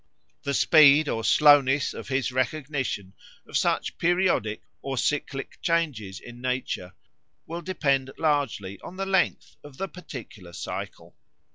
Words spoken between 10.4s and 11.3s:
cycle.